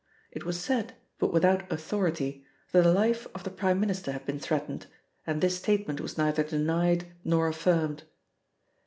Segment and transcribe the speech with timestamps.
[0.31, 4.39] It was said, but without authority, that the life of the Prime Minister had been
[4.39, 4.87] threatened,
[5.27, 8.01] and this statement was neither denied nor affirmed.